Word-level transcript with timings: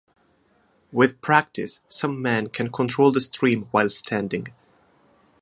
With 0.91 1.21
practice, 1.21 1.81
some 1.87 2.23
men 2.23 2.49
can 2.49 2.71
control 2.71 3.11
the 3.11 3.21
stream 3.21 3.67
while 3.71 3.91
standing. 3.91 4.47